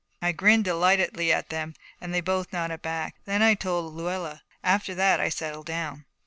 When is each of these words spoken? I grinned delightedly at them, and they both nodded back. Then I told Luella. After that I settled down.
I 0.19 0.31
grinned 0.31 0.63
delightedly 0.65 1.31
at 1.31 1.49
them, 1.49 1.75
and 2.01 2.11
they 2.11 2.21
both 2.21 2.51
nodded 2.51 2.81
back. 2.81 3.17
Then 3.25 3.43
I 3.43 3.53
told 3.53 3.93
Luella. 3.93 4.41
After 4.63 4.95
that 4.95 5.19
I 5.19 5.29
settled 5.29 5.67
down. 5.67 6.05